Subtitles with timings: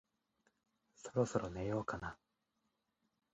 [0.95, 2.17] そろそろ寝ようかな